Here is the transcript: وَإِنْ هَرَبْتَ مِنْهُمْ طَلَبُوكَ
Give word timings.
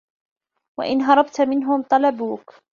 وَإِنْ 0.79 1.01
هَرَبْتَ 1.01 1.41
مِنْهُمْ 1.41 1.81
طَلَبُوكَ 1.81 2.55